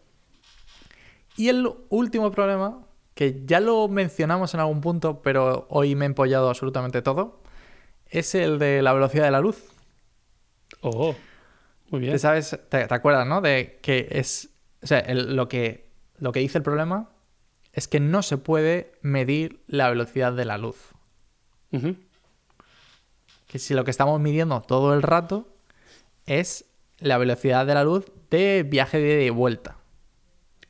[1.37, 2.79] Y el último problema,
[3.13, 7.41] que ya lo mencionamos en algún punto, pero hoy me he empollado absolutamente todo,
[8.07, 9.63] es el de la velocidad de la luz.
[10.81, 11.15] Oh,
[11.89, 12.13] muy bien.
[12.13, 13.41] Te sabes, te, te acuerdas, ¿no?
[13.41, 14.49] De que es.
[14.83, 17.09] O sea, el- lo, que, lo que dice el problema
[17.73, 20.77] es que no se puede medir la velocidad de la luz.
[23.47, 25.47] Que si lo que estamos midiendo todo el rato
[26.25, 26.65] es
[26.99, 29.77] la velocidad de la luz de viaje de vuelta.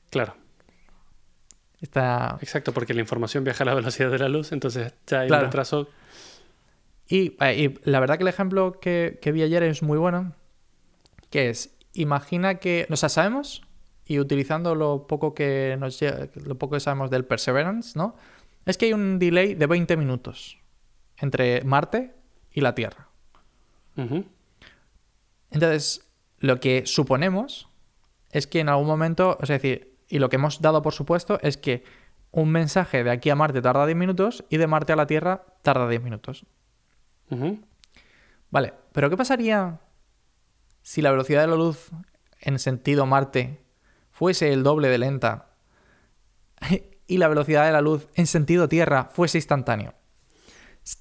[0.10, 0.36] Claro,
[1.82, 2.38] Está...
[2.41, 5.43] exacto, porque la información viaja a la velocidad de la luz, entonces ya hay Claro.
[5.45, 5.88] un retraso.
[7.08, 10.34] Y, eh, y la verdad que el ejemplo que, que vi ayer es muy bueno,
[11.35, 13.61] que es, imagina que, o sea, sabemos,
[14.05, 18.15] y utilizando lo poco que nos lo poco que sabemos del Perseverance, ¿no?
[18.65, 20.59] Es que hay un delay de 20 minutos
[21.17, 22.15] entre Marte
[22.53, 23.09] y la Tierra.
[25.51, 27.67] Entonces, lo que suponemos
[28.31, 31.57] es que en algún momento, es decir, y lo que hemos dado por supuesto es
[31.57, 31.83] que
[32.31, 35.43] un mensaje de aquí a Marte tarda 10 minutos y de Marte a la Tierra
[35.63, 36.45] tarda 10 minutos.
[38.51, 39.81] Vale, pero ¿qué pasaría
[40.87, 41.89] si la velocidad de la luz
[42.41, 43.59] en sentido Marte
[44.11, 45.49] fuese el doble de lenta
[47.07, 49.95] y la velocidad de la luz en sentido Tierra fuese instantáneo?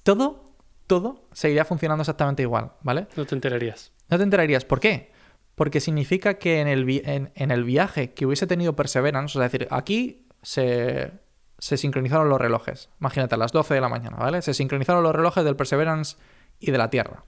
[0.03, 0.55] Todo,
[0.87, 3.07] todo seguiría funcionando exactamente igual, ¿vale?
[3.15, 3.91] No te enterarías.
[4.09, 4.65] No te enterarías.
[4.65, 5.11] ¿Por qué?
[5.53, 9.39] Porque significa que en el, vi- en, en el viaje que hubiese tenido Perseverance, o
[9.39, 11.11] sea, es decir, aquí se,
[11.59, 12.89] se sincronizaron los relojes.
[12.99, 14.41] Imagínate, a las 12 de la mañana, ¿vale?
[14.41, 16.17] Se sincronizaron los relojes del Perseverance
[16.59, 17.23] y de la Tierra.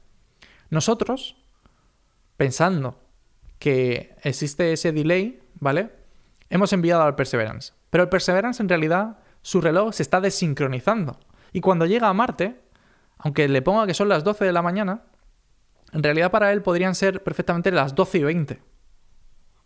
[0.70, 1.38] Nosotros,
[2.38, 3.00] pensando
[3.60, 5.90] que existe ese delay, ¿vale?
[6.50, 7.74] Hemos enviado al Perseverance.
[7.90, 11.20] Pero el Perseverance, en realidad, su reloj se está desincronizando.
[11.52, 12.60] Y cuando llega a Marte,
[13.18, 15.04] aunque le ponga que son las 12 de la mañana,
[15.94, 18.62] en realidad para él podrían ser perfectamente las 12 y 20,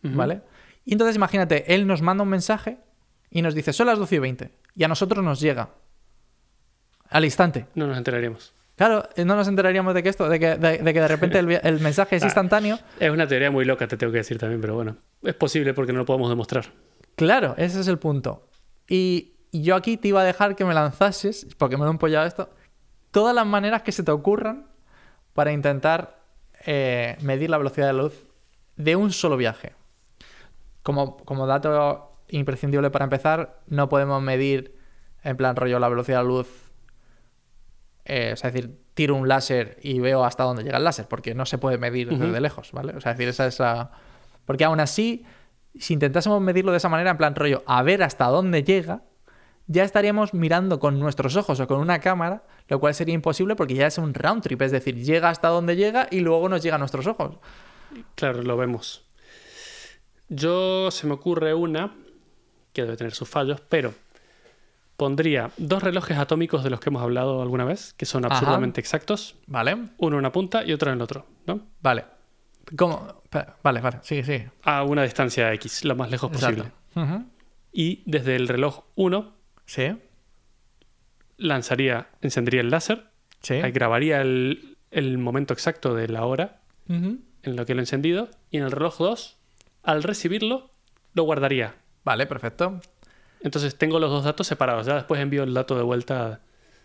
[0.03, 0.15] Ujú.
[0.15, 0.41] ¿vale?
[0.85, 2.79] Y entonces imagínate, él nos manda un mensaje
[3.29, 5.69] y nos dice, son las 12 y 20, y a nosotros nos llega
[7.09, 7.67] al instante.
[7.75, 8.53] No nos enteraríamos.
[8.87, 11.39] Claro, eh, no nos enteraríamos de que esto, de que de, de que de repente
[11.39, 12.25] el, mensaje es Ah.
[12.25, 12.79] instantáneo.
[12.99, 15.93] Es una teoría muy loca, te tengo que decir también, pero bueno, es posible porque
[15.93, 16.65] no lo podemos demostrar.
[17.15, 18.47] Claro, ese es el punto.
[18.87, 21.91] Y y yo aquí te iba a dejar que me lanzases, porque me lo he
[21.91, 22.49] empollado esto,
[23.11, 24.67] todas las maneras que se te ocurran
[25.33, 26.21] para intentar
[26.65, 28.25] eh, medir la velocidad de la luz
[28.77, 29.73] de un solo viaje.
[30.83, 34.77] Como, como dato imprescindible para empezar, no podemos medir
[35.21, 36.70] en plan rollo la velocidad de la luz.
[38.05, 41.07] Eh, o sea, es decir, tiro un láser y veo hasta dónde llega el láser,
[41.07, 42.93] porque no se puede medir desde lejos, ¿vale?
[42.95, 43.91] O sea, es decir, esa es la.
[44.45, 45.25] Porque aún así,
[45.79, 49.03] si intentásemos medirlo de esa manera, en plan rollo, a ver hasta dónde llega,
[49.67, 53.75] ya estaríamos mirando con nuestros ojos o con una cámara, lo cual sería imposible porque
[53.75, 56.75] ya es un round trip, es decir, llega hasta donde llega y luego nos llega
[56.75, 57.37] a nuestros ojos.
[58.15, 59.05] Claro, lo vemos.
[60.27, 61.93] Yo se me ocurre una
[62.73, 63.93] que debe tener sus fallos, pero
[65.01, 68.35] pondría dos relojes atómicos de los que hemos hablado alguna vez, que son Ajá.
[68.35, 69.73] absurdamente exactos, ¿Vale?
[69.97, 71.59] uno en una punta y otro en el otro, ¿no?
[71.81, 72.05] Vale.
[72.77, 73.23] ¿Cómo?
[73.63, 74.51] Vale, vale, sigue, sigue.
[74.61, 76.65] A una distancia X, lo más lejos posible.
[77.73, 79.33] Y desde el reloj 1
[79.65, 79.87] Sí,
[81.37, 83.05] lanzaría, encendería el láser,
[83.41, 83.55] sí.
[83.55, 88.57] grabaría el, el momento exacto de la hora en lo que lo he encendido, y
[88.57, 89.37] en el reloj 2,
[89.81, 90.69] al recibirlo,
[91.15, 91.73] lo guardaría.
[92.03, 92.79] Vale, perfecto.
[93.43, 94.85] Entonces tengo los dos datos separados.
[94.85, 96.41] Ya después envío el dato de vuelta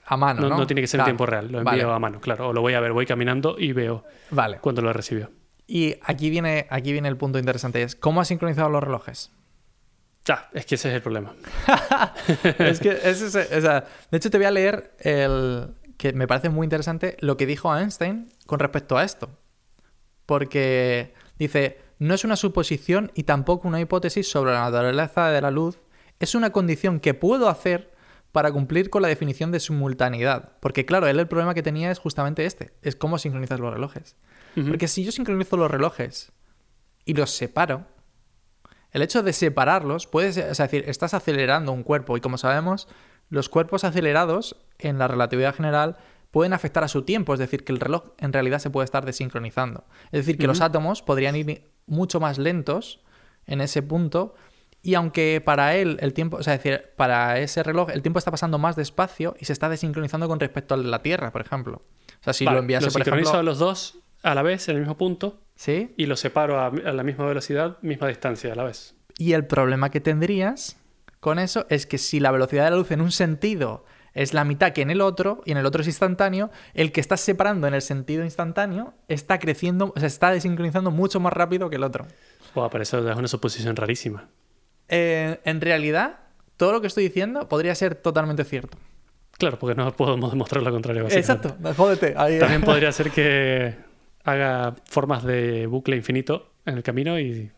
[0.07, 0.57] a mano, ¿no?
[0.59, 1.11] No, tiene que ser Claro.
[1.11, 1.81] en tiempo real, lo Vale.
[1.81, 2.49] envío a mano, claro.
[2.49, 4.59] O lo voy a ver, voy caminando y veo Vale.
[4.61, 5.31] cuando lo recibió.
[5.67, 9.33] Y aquí viene, aquí viene el punto interesante, es ¿cómo has sincronizado los relojes?
[10.25, 11.35] Ya, es que ese es el problema.
[12.59, 16.27] es que es ese- o sea, de hecho te voy a leer el que me
[16.29, 19.29] parece muy interesante lo que dijo Einstein con respecto a esto.
[20.27, 25.51] Porque dice, no es una suposición y tampoco una hipótesis sobre la naturaleza de la
[25.51, 25.79] luz,
[26.21, 27.93] es una condición que puedo hacer
[28.33, 30.53] para cumplir con la definición de simultaneidad.
[30.61, 34.17] Porque claro, él el problema que tenía es justamente este, es cómo sincronizas los relojes.
[34.55, 36.33] Porque si yo sincronizo los relojes
[37.05, 37.85] y los separo,
[38.91, 42.89] el hecho de separarlos puede ser, es decir, estás acelerando un cuerpo y como sabemos,
[43.29, 45.99] los cuerpos acelerados en la relatividad general
[46.31, 49.05] pueden afectar a su tiempo, es decir, que el reloj en realidad se puede estar
[49.05, 49.85] desincronizando.
[50.07, 53.01] Es decir, que los átomos podrían ir mucho más lentos
[53.47, 54.35] en ese punto
[54.87, 58.21] y aunque para él el tiempo, o sea, es decir, para ese reloj el tiempo
[58.21, 61.41] está pasando más despacio y se está desincronizando con respecto al de la Tierra, por
[61.41, 61.83] ejemplo.
[62.21, 63.41] O sea, si Vale, lo enviase, lo por sincronizo ejemplo...
[63.41, 65.93] a los dos a la vez, en el mismo punto, ¿Sí?
[65.97, 68.95] y los separo a, a la misma velocidad, misma distancia a la vez.
[69.19, 70.77] Y el problema que tendrías
[71.19, 74.45] con eso es que si la velocidad de la luz en un sentido es la
[74.45, 77.67] mitad que en el otro, y en el otro es instantáneo, el que estás separando
[77.67, 81.83] en el sentido instantáneo está creciendo, o sea, está desincronizando mucho más rápido que el
[81.83, 82.07] otro.
[82.55, 84.29] Buah, pero eso es una suposición rarísima.
[84.89, 86.21] Eh, en realidad,
[86.57, 88.79] todo lo que estoy diciendo podría ser totalmente cierto.
[89.39, 91.07] Claro, porque no podemos demostrar lo contrario.
[91.11, 92.15] Exacto, jódete.
[92.17, 93.75] ahí- También podría ser que
[94.25, 97.51] haga formas de bucle infinito en el camino y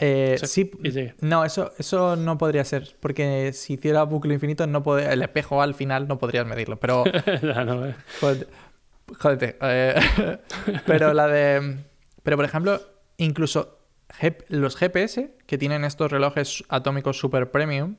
[0.00, 1.14] Eh, Sí, sí, y llegue.
[1.22, 5.60] no, eso, eso no podría ser, porque si hiciera bucle infinito, no pod- el espejo
[5.60, 7.02] al final no podrías medirlo, pero
[7.42, 7.94] no, eh.
[8.20, 8.46] Jódete.
[9.18, 9.94] Jódete, eh,
[10.86, 11.78] pero la de.
[12.22, 12.80] Pero por ejemplo,
[13.16, 13.77] incluso
[14.48, 17.96] los GPS que tienen estos relojes atómicos super premium,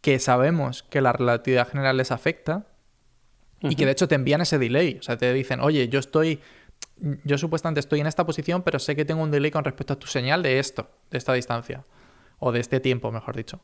[0.00, 2.66] que sabemos que la relatividad general les afecta,
[3.60, 4.98] y que de hecho te envían ese delay.
[5.00, 6.40] O sea, te dicen, oye, yo estoy.
[7.24, 9.98] Yo supuestamente estoy en esta posición, pero sé que tengo un delay con respecto a
[9.98, 11.84] tu señal de esto, de esta distancia.
[12.38, 13.60] O de este tiempo, mejor dicho.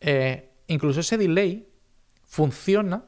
[0.00, 1.68] Eh, incluso ese delay
[2.24, 3.04] funciona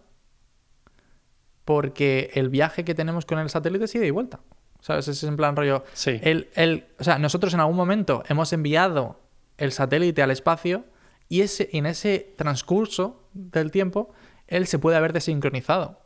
[1.64, 4.40] porque el viaje que tenemos con el satélite es ida y vuelta.
[4.84, 5.08] ¿Sabes?
[5.08, 5.82] Es en plan rollo.
[5.94, 6.18] Sí.
[6.22, 9.18] El, el- o sea, nosotros en algún momento hemos enviado
[9.56, 10.84] el satélite al espacio
[11.30, 14.12] y ese, en ese transcurso del tiempo
[14.46, 16.00] él se puede haber desincronizado.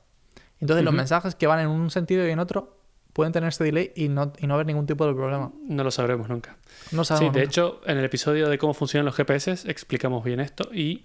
[0.60, 2.78] Entonces los mensajes que van en un sentido y en otro
[3.14, 5.50] pueden tener este delay y no, y no haber ningún tipo de problema.
[5.64, 6.56] No lo sabremos nunca.
[6.92, 7.34] No Sí, sabemos.
[7.34, 7.50] de nunca.
[7.50, 11.04] hecho, en el episodio de cómo funcionan los GPS explicamos bien esto y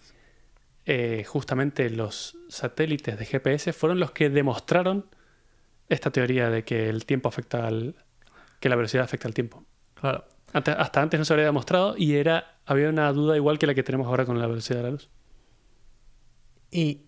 [0.85, 5.05] eh, justamente los satélites de GPS fueron los que demostraron
[5.89, 7.95] esta teoría de que el tiempo afecta al...
[8.59, 9.63] que la velocidad afecta al tiempo.
[9.93, 10.25] Claro.
[10.53, 13.73] Antes- hasta antes no se había demostrado y era había una duda igual que la
[13.73, 15.09] que tenemos ahora con la velocidad de la luz.
[16.71, 17.05] Y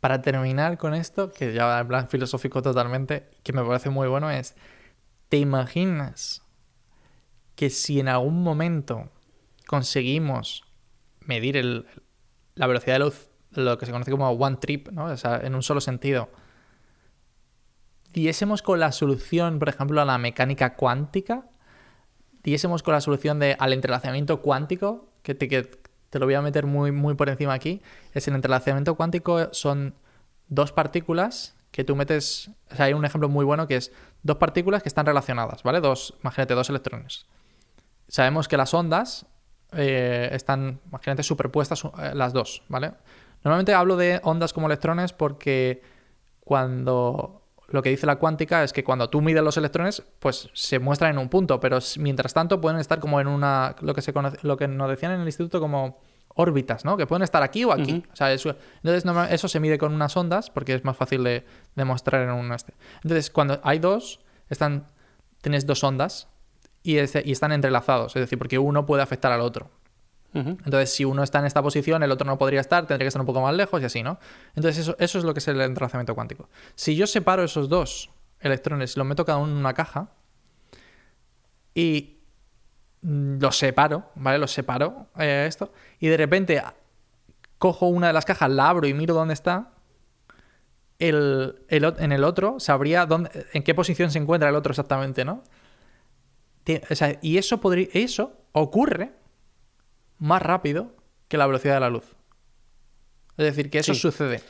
[0.00, 4.08] para terminar con esto, que ya va en plan filosófico totalmente, que me parece muy
[4.08, 4.54] bueno, es,
[5.28, 6.42] ¿te imaginas
[7.54, 9.10] que si en algún momento
[9.66, 10.64] conseguimos
[11.20, 11.86] medir el-
[12.54, 15.04] la velocidad de luz, lo que se conoce como one trip, ¿no?
[15.06, 16.28] O sea, en un solo sentido,
[18.14, 21.46] diésemos con la solución, por ejemplo, a la mecánica cuántica,
[22.44, 26.92] diésemos con la solución de, al entrelazamiento cuántico, que te, lo voy a meter muy,
[26.92, 29.94] muy por encima aquí, es el entrelazamiento cuántico son
[30.48, 33.90] dos partículas que tú metes, o sea, hay un ejemplo muy bueno que es
[34.22, 35.80] dos partículas que están relacionadas, ¿vale?
[35.80, 37.26] Dos, imagínate, dos electrones.
[38.06, 39.26] Sabemos que las ondas
[39.72, 42.92] eh, están, imagínate, superpuestas eh, las dos, ¿vale?
[43.42, 45.82] Normalmente hablo de ondas como electrones porque
[46.38, 47.43] cuando
[47.74, 51.10] lo que dice la cuántica es que cuando tú mides los electrones, pues se muestran
[51.12, 54.38] en un punto, pero mientras tanto pueden estar como en una, lo que, se conoce,
[54.42, 55.98] lo que nos decían en el instituto como
[56.36, 56.96] órbitas, ¿no?
[56.96, 58.02] Que pueden estar aquí o aquí.
[58.12, 61.44] O sea, eso, entonces eso se mide con unas ondas porque es más fácil de
[61.74, 62.74] demostrar en un este.
[63.02, 64.86] Entonces, cuando hay dos, están,
[65.42, 66.28] tienes dos ondas
[66.82, 69.68] y, es- y están entrelazados, es decir, porque uno puede afectar al otro.
[70.34, 73.20] Entonces, si uno está en esta posición, el otro no podría estar, tendría que estar
[73.20, 74.18] un poco más lejos y así, ¿no?
[74.56, 76.48] Entonces, eso, eso es lo que es el entrelazamiento cuántico.
[76.74, 80.08] Si yo separo esos dos electrones y los meto cada uno en una caja
[81.72, 82.18] y
[83.02, 84.38] mm, los separo, ¿vale?
[84.38, 86.60] Los separo, eh, esto, y de repente
[87.58, 89.70] cojo una de las cajas, la abro y miro dónde está,
[90.98, 95.24] el, el en el otro sabría dónde, en qué posición se encuentra el otro exactamente,
[95.24, 95.42] ¿no?
[96.90, 99.12] O sea, y eso, podría, eso ocurre
[100.18, 100.94] más rápido
[101.28, 102.04] que la velocidad de la luz.
[103.36, 104.00] Es decir, que eso Sí.
[104.00, 104.38] sucede.
[104.38, 104.44] Sí,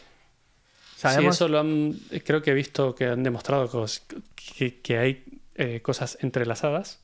[0.96, 1.92] Sabemos, eso lo han,
[2.24, 4.03] creo que he visto que han demostrado cos-
[4.57, 7.03] que, que hay eh, cosas entrelazadas.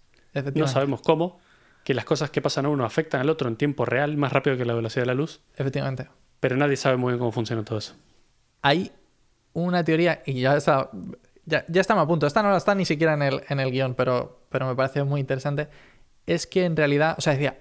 [0.54, 1.40] No sabemos cómo,
[1.84, 4.56] que las cosas que pasan a uno afectan al otro en tiempo real, más rápido
[4.56, 6.08] que la velocidad de la luz, efectivamente.
[6.40, 7.94] pero nadie sabe muy bien cómo funciona todo eso.
[8.62, 8.92] hay
[9.52, 10.90] una teoría, y ya está,
[11.44, 13.94] ya, ya estamos a punto, esta no está ni siquiera en el, en el guion,
[13.94, 15.68] pero, pero me parece muy interesante,
[16.26, 17.58] es que en realidad, o sea, decía,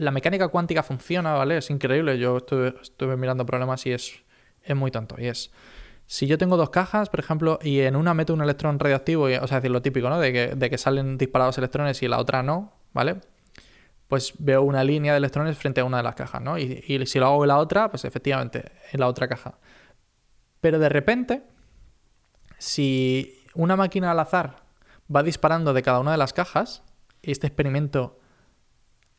[0.00, 1.58] la mecánica cuántica funciona, ¿vale?
[1.58, 4.22] Es increíble, yo estuve, mirando problemas y es,
[4.62, 5.52] es muy tonto, y es...
[6.06, 9.34] Si yo tengo dos cajas, por ejemplo, y en una meto un electrón radioactivo, y,
[9.34, 10.18] o sea, decir lo típico, ¿no?
[10.18, 13.20] De que, de que salen disparados electrones y la otra no, ¿vale?
[14.08, 16.58] Pues veo una línea de electrones frente a una de las cajas, ¿no?
[16.58, 19.58] Y, y si lo hago en la otra, pues efectivamente, en la otra caja.
[20.60, 21.42] Pero de repente,
[22.58, 24.64] si una máquina al azar
[25.14, 26.82] va disparando de cada una de las cajas,
[27.22, 28.18] y este experimento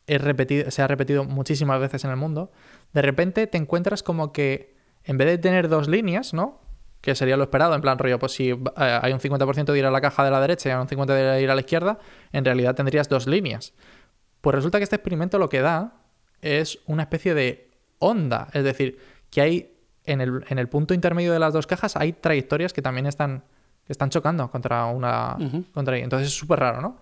[0.07, 2.51] es repetido, se ha repetido muchísimas veces en el mundo,
[2.93, 6.59] de repente te encuentras como que en vez de tener dos líneas, ¿no?
[7.01, 9.85] Que sería lo esperado, en plan rollo, pues si eh, hay un 50% de ir
[9.85, 11.99] a la caja de la derecha y hay un 50% de ir a la izquierda,
[12.31, 13.73] en realidad tendrías dos líneas.
[14.41, 16.03] Pues resulta que este experimento lo que da
[16.41, 21.31] es una especie de onda, es decir, que hay en el, en el punto intermedio
[21.31, 23.43] de las dos cajas hay trayectorias que también están,
[23.85, 25.37] que están chocando contra una...
[25.39, 25.65] Ujú.
[25.71, 26.97] contra Entonces es súper raro, ¿no?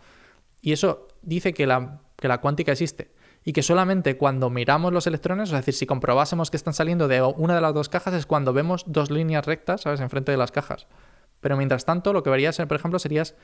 [0.61, 3.11] Y eso dice que la, que la cuántica existe.
[3.45, 7.21] Y que solamente cuando miramos los electrones, es decir, si comprobásemos que están saliendo de
[7.21, 10.51] una de las dos cajas, es cuando vemos dos líneas rectas, ¿sabes?, enfrente de las
[10.51, 10.87] cajas.
[11.39, 13.35] Pero mientras tanto, lo que verías, por ejemplo, serías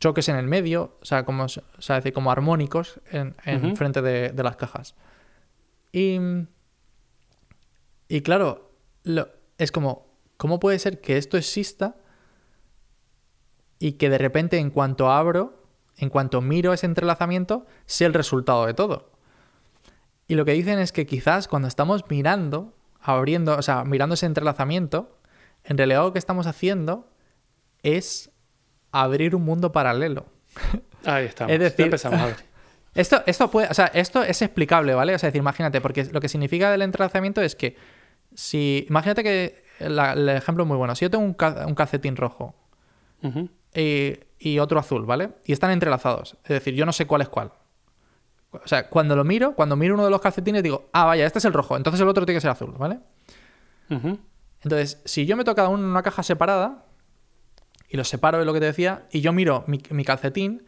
[0.00, 4.00] choques en el medio, o sea, como, o sea, decir, como armónicos en, en frente
[4.00, 4.94] de, de las cajas.
[5.92, 6.18] Y,
[8.08, 8.72] y claro,
[9.04, 11.96] lo- es como, ¿cómo puede ser que esto exista
[13.78, 15.61] y que de repente en cuanto abro,
[15.98, 19.10] en cuanto miro ese entrelazamiento, sea el resultado de todo?
[20.28, 24.26] Y lo que dicen es que quizás cuando estamos mirando, abriendo, o sea, mirando ese
[24.26, 25.18] entrelazamiento,
[25.64, 27.08] en realidad lo que estamos haciendo
[27.82, 28.30] es
[28.92, 30.26] abrir un mundo paralelo.
[31.04, 31.52] Ahí estamos.
[31.52, 32.36] Es decir- Ya empezamos a ver.
[32.94, 35.14] Esto, esto puede, o sea, esto es explicable, ¿vale?
[35.14, 37.74] O sea, es decir, imagínate, porque lo que significa el entrelazamiento es que
[38.34, 40.94] si, imagínate que la- el ejemplo es muy bueno.
[40.94, 42.54] Si yo tengo un, ca- un calcetín rojo
[43.74, 45.30] y, y otro azul, ¿vale?
[45.44, 46.36] Y están entrelazados.
[46.42, 47.52] Es decir, yo no sé cuál es cuál.
[48.50, 51.38] O sea, cuando lo miro, cuando miro uno de los calcetines, digo, ah, vaya, este
[51.38, 52.98] es el rojo, entonces el otro tiene que ser azul, ¿vale?
[54.62, 56.86] Entonces, si yo me toca uno en una caja separada
[57.88, 60.64] y los separo de lo que te decía, y yo miro mi, mi calcetín,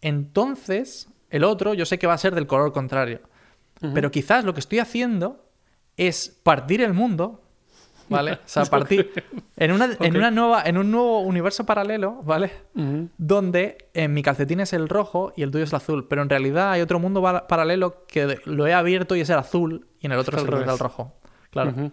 [0.00, 3.20] entonces el otro yo sé que va a ser del color contrario.
[3.94, 5.44] Pero quizás lo que estoy haciendo
[5.96, 7.41] es partir el mundo,
[8.12, 8.32] ¿vale?
[8.34, 9.10] O sea, partir
[9.56, 12.52] en una, en una nueva, en un nuevo universo paralelo, ¿vale?
[13.18, 16.06] Donde en mi calcetín es el rojo y el tuyo es el azul.
[16.08, 19.38] Pero en realidad hay otro mundo pa- paralelo que lo he abierto y es el
[19.38, 21.14] azul y en el otro Es el, rojo.
[21.50, 21.90] Claro.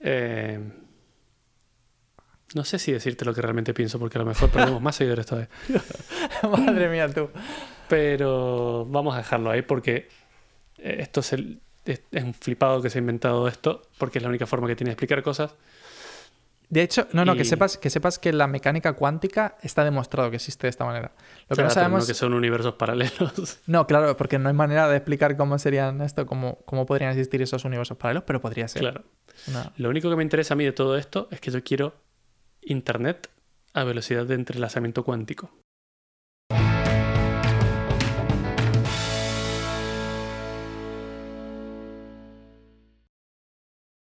[0.00, 0.72] Eh,
[2.54, 5.26] no sé si decirte lo que realmente pienso, porque a lo mejor perdemos más seguidores
[5.26, 5.48] todavía.
[6.42, 7.28] Madre mía, tú.
[7.88, 10.08] Pero vamos a dejarlo ahí porque
[10.78, 14.22] eh, esto es, el- es, es un flipado que se ha inventado esto, porque es
[14.22, 15.54] la única forma que tiene de explicar cosas.
[16.68, 20.36] De hecho, no, no, que sepas, que sepas que la mecánica cuántica está demostrado que
[20.36, 21.10] existe de esta manera.
[21.48, 22.06] Lo que Claro, no sabemos.
[22.06, 23.58] que son universos paralelos.
[23.66, 27.42] No, claro, porque no hay manera de explicar cómo serían esto, cómo, cómo podrían existir
[27.42, 28.82] esos universos paralelos, pero podría ser.
[28.82, 29.02] claro.
[29.48, 31.92] Una- Lo único que me interesa a mí de todo esto es que yo quiero
[32.62, 33.28] internet
[33.74, 35.50] a velocidad de entrelazamiento cuántico.